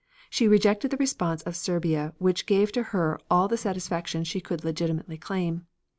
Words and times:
She 0.31 0.47
rejected 0.47 0.89
the 0.89 0.97
response 0.97 1.43
of 1.43 1.55
Serbia 1.55 2.15
which 2.17 2.47
gave 2.47 2.71
to 2.71 2.81
her 2.89 3.19
all 3.29 3.47
the 3.47 3.55
satisfaction 3.55 4.23
she 4.23 4.41
could 4.41 4.63
legitimately 4.65 5.19
claim. 5.19 5.67